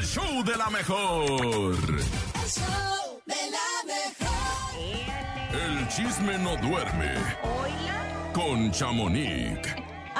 [0.00, 1.30] el show de la mejor.
[1.30, 4.72] El show de la mejor.
[5.52, 8.32] El chisme no duerme Oiga.
[8.32, 9.58] con Chamonix.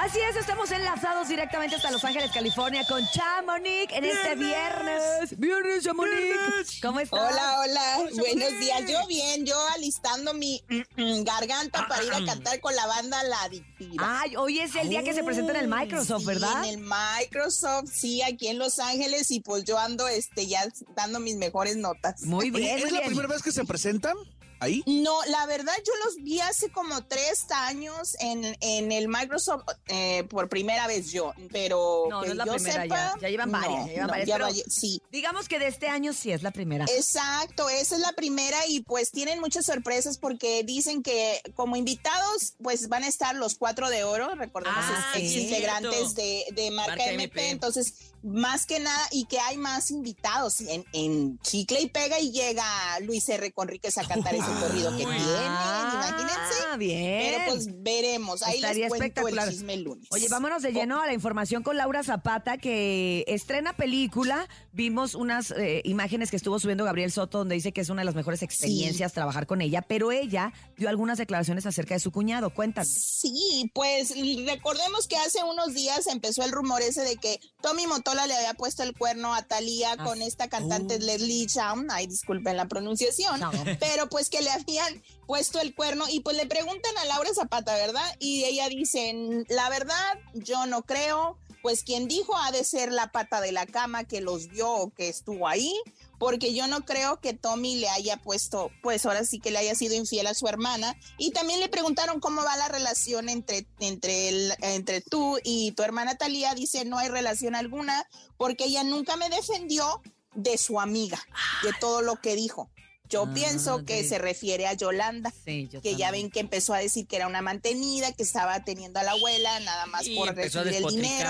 [0.02, 5.38] Así es, estamos enlazados directamente hasta Los Ángeles, California con Chamonix en este viernes.
[5.38, 6.80] Viernes, Chamonix.
[6.80, 7.20] ¿Cómo estás?
[7.20, 8.80] Hola, hola, buenos días.
[8.88, 13.22] Yo bien, yo alistando mi mm, mm, garganta para ir a cantar con la banda
[13.24, 14.22] La Adictiva.
[14.22, 16.64] Ay, hoy es el día que se presenta en el Microsoft, Sí, ¿verdad?
[16.64, 21.20] En el Microsoft, sí, aquí en Los Ángeles y pues yo ando este ya dando
[21.20, 22.22] mis mejores notas.
[22.22, 24.16] Muy bien, ¿Es muy la primera vez que se presentan
[24.60, 24.82] ahí?
[24.86, 30.24] No, la verdad yo los vi hace como tres años en, en el Microsoft eh,
[30.30, 33.14] por primera vez yo, pero No, no es la yo primera sepa, ya.
[33.20, 35.02] Ya llevan varias, no, ya llevan no, varias, ya pero- vaya- sí.
[35.10, 36.84] Digamos que de este año sí es la primera.
[36.94, 42.54] Exacto, esa es la primera y pues tienen muchas sorpresas porque dicen que como invitados
[42.62, 45.40] pues van a estar los cuatro de oro, recordemos Ah, ex sí.
[45.42, 47.50] integrantes de, de Marca, Marca MP, MP.
[47.50, 52.30] entonces más que nada y que hay más invitados en, en Chicle y Pega y
[52.32, 52.64] llega
[53.00, 53.50] Luis R.
[53.52, 55.52] Conríquez a cantar ese corrido que tienen,
[55.94, 56.39] imagínense.
[56.80, 57.34] Bien.
[57.38, 59.48] Pero pues veremos, ahí Estaría les cuento espectacular.
[59.48, 60.06] el chisme el lunes.
[60.10, 64.48] Oye, vámonos de lleno a la información con Laura Zapata, que estrena película.
[64.72, 68.06] Vimos unas eh, imágenes que estuvo subiendo Gabriel Soto, donde dice que es una de
[68.06, 72.50] las mejores experiencias trabajar con ella, pero ella dio algunas declaraciones acerca de su cuñado.
[72.50, 72.88] Cuéntanos.
[72.90, 74.14] Sí, pues
[74.46, 78.54] recordemos que hace unos días empezó el rumor ese de que Tommy Motola le había
[78.54, 81.00] puesto el cuerno a Thalía Ah, con esta cantante uh.
[81.00, 83.50] Leslie Chown, ay disculpen la pronunciación, No.
[83.80, 87.74] pero pues que le habían puesto el cuerno y pues le preguntan a Laura Zapata,
[87.74, 88.16] ¿verdad?
[88.20, 89.12] Y ella dice,
[89.48, 93.66] la verdad, yo no creo, pues quien dijo ha de ser la pata de la
[93.66, 95.74] cama que los vio o que estuvo ahí,
[96.18, 99.74] porque yo no creo que Tommy le haya puesto, pues ahora sí que le haya
[99.74, 100.94] sido infiel a su hermana.
[101.18, 106.18] Y también le preguntaron cómo va la relación entre, entre, entre tú y tu hermana
[106.18, 106.54] Talía.
[106.54, 110.02] Dice, no hay relación alguna, porque ella nunca me defendió
[110.34, 111.20] de su amiga,
[111.64, 112.70] de todo lo que dijo.
[113.10, 115.32] Yo Ah, pienso que de- se refiere a Yolanda.
[115.44, 118.64] Sí, yo Que ya ven que empezó a decir que era una mantenida, que estaba
[118.64, 121.28] teniendo a la abuela nada más Y por recibir el dinero.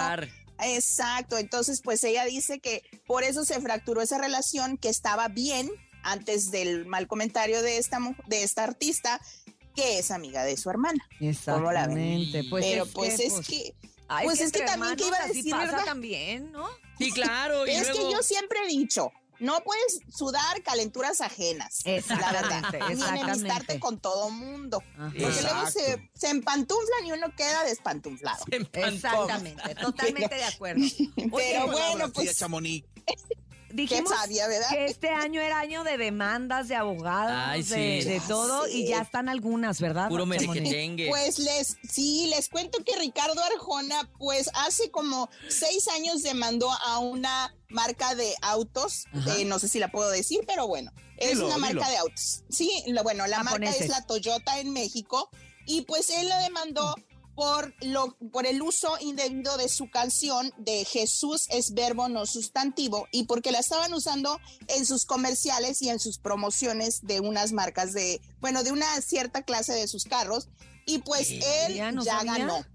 [0.63, 5.71] Exacto, entonces pues ella dice que por eso se fracturó esa relación, que estaba bien
[6.03, 9.21] antes del mal comentario de esta, de esta artista,
[9.75, 11.03] que es amiga de su hermana.
[11.19, 12.45] Exactamente.
[12.51, 13.75] Pues Pero es pues que, es pues, que,
[14.09, 15.85] ay, pues es que también, ¿qué hermanos iba a decir, pasa verdad?
[15.87, 16.69] también, ¿no?
[16.99, 17.67] Sí, claro.
[17.67, 22.63] y es luego- que yo siempre he dicho, no puedes sudar calenturas ajenas, la verdad,
[22.91, 25.13] Exactamente, ni enemistarte con todo mundo, Ajá.
[25.19, 27.65] porque luego se, se empantuflan y uno queda
[28.51, 28.87] empantó.
[28.87, 30.85] Exactamente, totalmente de acuerdo.
[31.37, 32.87] Pero bueno, pues Chamonix.
[33.73, 34.69] dijimos sabia, ¿verdad?
[34.71, 38.09] que este año era año de demandas, de abogados, Ay, de, sí.
[38.09, 38.85] de todo, Sí.
[38.85, 40.09] y ya están algunas, ¿verdad?
[40.09, 40.27] Puro.
[40.27, 46.99] Pues les, sí, les cuento que Ricardo Arjona, pues hace como seis años demandó a
[46.99, 49.05] una marca de autos,
[49.39, 51.91] eh, no sé si la puedo decir, pero bueno, es Dilo, una marca dilo.
[51.91, 52.43] de autos.
[52.51, 55.31] Sí, lo- bueno, la marca es la Toyota en México
[55.67, 56.95] y pues él la demandó
[57.35, 63.09] por lo por el uso indebido de su canción de Jesús es verbo no sustantivo
[63.13, 67.93] y porque la estaban usando en sus comerciales y en sus promociones de unas marcas
[67.93, 70.49] de bueno de una cierta clase de sus carros
[70.87, 72.57] y pues él Ya no ya ganó.
[72.57, 72.67] ¿A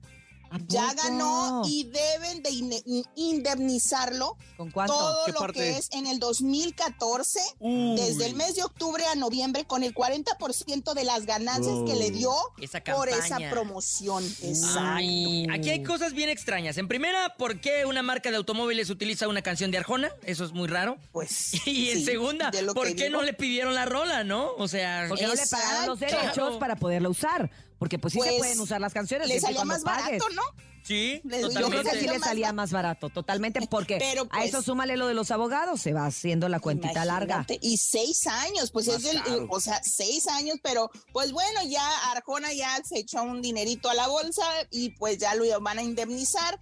[0.67, 2.83] ya ganó y deben de ine-
[3.16, 4.94] indemnizarlo ¿Con cuánto?
[4.94, 5.59] todo ¿Qué lo parte?
[5.59, 7.95] que es en el 2014 Uy.
[7.95, 12.11] desde el mes de octubre a noviembre con el 40% de las ganancias que le
[12.11, 14.23] dio Esa por esa promoción.
[14.41, 14.79] Exacto.
[14.81, 16.77] Ay, aquí hay cosas bien extrañas.
[16.77, 20.09] En primera, ¿por qué una marca de automóviles utiliza una canción de Arjona?
[20.23, 20.97] Eso es muy raro.
[21.12, 21.53] Pues.
[21.66, 23.17] Y en sí, segunda, ¿por qué digo.
[23.17, 24.51] no le pidieron la rola, no?
[24.57, 27.50] O sea, Porque no le pagaron los derechos para poderla usar.
[27.78, 29.28] Porque pues sí se Pues, pueden usar las canciones.
[29.28, 30.41] Le salía más barato, ¿no?
[30.85, 34.62] Sí, yo creo que sí le salía más barato, totalmente, porque Pero, a pues, eso
[34.62, 37.46] súmale lo de los abogados, se va haciendo la cuentita larga.
[37.62, 39.47] Y seis años, pues Más es el, caro.
[39.50, 43.94] o sea, seis años, pero pues bueno, ya Arjona ya se echó un dinerito a
[43.94, 46.57] la bolsa y pues ya lo van a indemnizar.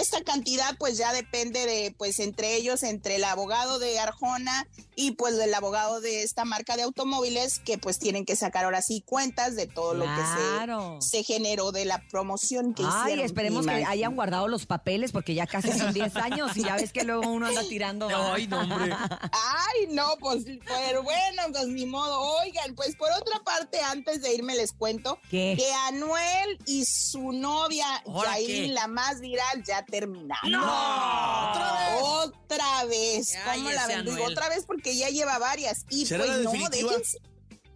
[0.00, 5.12] Esta cantidad pues ya depende de, pues entre ellos, entre el abogado de Arjona y
[5.12, 9.02] pues el abogado de esta marca de automóviles que pues tienen que sacar ahora sí
[9.06, 10.94] cuentas de todo Claro.
[10.94, 13.24] lo que se, se generó de la promoción que Ay, hicieron.
[13.24, 16.92] esperemos que hayan guardado los papeles porque ya casi son 10 años y ya ves
[16.92, 18.08] que luego uno anda tirando.
[18.32, 18.92] Ay, no, hombre.
[19.32, 22.20] Ay, no, pues, pero bueno, pues ni modo.
[22.40, 25.54] Oigan, pues por otra parte, antes de irme les cuento ¿Qué?
[25.56, 28.72] que Anuel y su novia, ¿Ahora Yailin, qué?
[28.72, 30.50] la más viral, ya terminaron.
[30.50, 31.98] ¡No!
[32.22, 33.34] Otra vez.
[33.46, 34.04] Ay, ¿Cómo la ese ven?
[34.04, 34.32] Digo, Anuel.
[34.32, 35.84] otra vez porque ya lleva varias.
[35.90, 36.90] Y ¿Será pues no, definitiva?
[36.90, 37.18] déjense.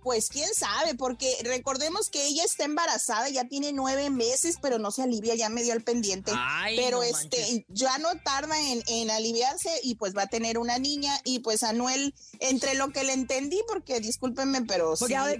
[0.02, 4.90] Pues quién sabe, porque recordemos que ella está embarazada, ya tiene nueve meses, pero no
[4.90, 6.32] se alivia, ya me dio el pendiente.
[6.34, 7.64] Ay, pero no este, manches.
[7.68, 11.14] ya no tarda en, en aliviarse y pues va a tener una niña.
[11.24, 15.36] Y pues Anuel, entre lo que le entendí, porque discúlpenme, pero Porque sí, habla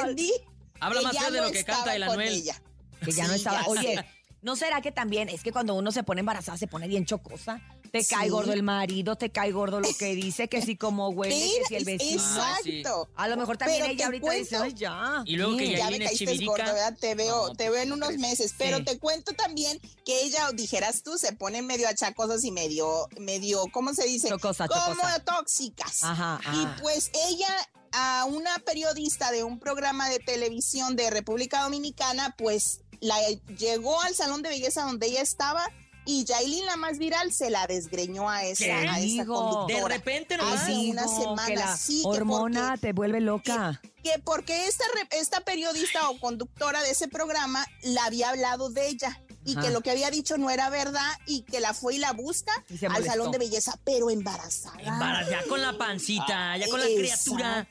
[0.00, 0.32] entendí.
[0.80, 2.28] Habla más de lo que canta el Anuel.
[2.28, 2.62] ella.
[3.04, 3.62] Que ya no estaba.
[3.62, 4.04] ya Oye.
[4.42, 7.60] ¿no será que también es que cuando uno se pone embarazada se pone bien chocosa?
[8.00, 11.34] Te cae gordo el marido, te cae gordo lo que dice, que si como huele,
[11.60, 12.22] que si el vecino.
[12.26, 12.78] Ah, sí.
[12.80, 13.08] Exacto.
[13.14, 15.22] A lo mejor también Pero ella ahorita dice, cuento- ay, ya.
[15.24, 15.70] Y luego que sí".
[15.72, 16.50] ya ya me viene caíste chivirica.
[16.50, 16.96] gordo, ¿verdad?
[17.00, 18.84] Te veo, No, te veo en ¿cómo unos meses, pero Sí.
[18.84, 23.94] te cuento también que ella, dijeras tú, se pone medio achacosos y medio, medio, ¿cómo
[23.94, 24.28] se dice?
[24.28, 25.20] Chocosa, Como chocosa.
[25.20, 26.02] tóxicas.
[26.02, 27.48] Ajá, Y pues ella,
[27.92, 33.16] a una periodista de un programa de televisión de República Dominicana, pues la
[33.56, 35.64] llegó al salón de belleza donde ella estaba
[36.06, 38.72] y Yailin, la más viral, se la desgreñó a esa, ¿Qué?
[38.72, 39.22] a esa Digo.
[39.66, 39.94] De conductora.
[39.96, 40.66] repente nomás.
[40.66, 40.90] sí.
[40.90, 43.80] una semana, que la sí, que hormona porque- te vuelve loca.
[44.02, 44.66] que porque
[45.12, 49.62] esta, periodista o conductora de ese programa la había hablado de ella y Ajá.
[49.62, 52.52] que lo que había dicho no era verdad y que la fue y la busca
[52.70, 54.76] Y al salón de belleza, pero embarazada.
[54.80, 57.68] Embara- ya con la pancita, ya con la criatura.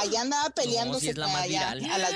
[0.00, 2.12] Allá andaba peleándose si es la más allá a las-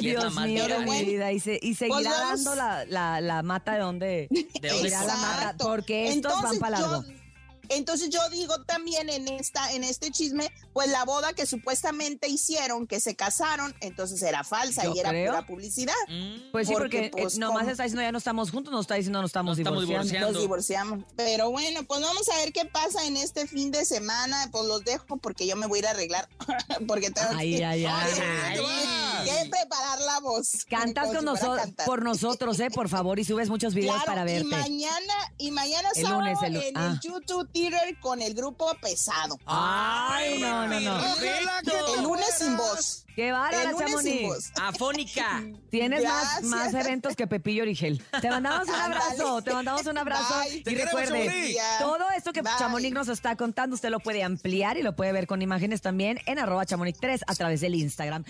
[0.00, 1.32] Dios mío de mi vida.
[1.32, 4.28] Y, se- y seguirá pues dando la, la, la mata de donde.
[4.60, 7.02] ¿De la mata, porque estos van para largo.
[7.06, 7.23] yo-
[7.68, 12.86] Entonces yo digo también en esta, en este chisme, pues la boda que supuestamente hicieron,
[12.86, 15.32] que se casaron, entonces era falsa Yo y era creo.
[15.32, 15.94] pura publicidad.
[16.08, 16.50] Mm.
[16.52, 17.70] Pues sí, porque, porque, pues, eh, nomás ¿cómo?
[17.70, 20.32] está diciendo ya no estamos juntos, no está diciendo no estamos Nos estamos divorciando.
[20.32, 20.32] divorciando.
[20.32, 21.04] Nos divorciamos.
[21.16, 24.48] Pero bueno, pues vamos a ver qué pasa en este fin de semana.
[24.52, 26.28] Pues los dejo porque yo me voy a ir a arreglar.
[26.88, 28.12] porque tengo Ay, que, ay, ay.
[28.20, 29.24] Ay.
[29.24, 30.64] que preparar la voz.
[30.68, 34.34] Cantas con nosotros, por nosotros, eh, por favor, y subes muchos videos Claro, para y
[34.34, 34.48] verte.
[34.48, 36.86] mañana, y mañana El sábado lunes, el en ah.
[36.92, 39.38] el YouTube Theater con el grupo Pesado.
[39.46, 41.00] Ay, no, no, no.
[41.00, 41.94] Perfecto.
[41.96, 43.00] el lunes sin voz.
[43.14, 44.22] Qué El bárbara, lunes sin Chamonix.
[44.28, 44.52] voz.
[44.60, 45.44] Afónica.
[45.70, 48.02] Tienes más, más eventos que Pepillo Origel.
[48.20, 50.34] Te mandamos un abrazo, te mandamos un abrazo.
[50.40, 50.56] Bye.
[50.58, 52.52] Y Te recuerde, todo esto que Bye.
[52.58, 56.18] Chamonix nos está contando, usted lo puede ampliar y lo puede ver con imágenes también
[56.26, 58.24] en arroba chamonix3 a través del Instagram.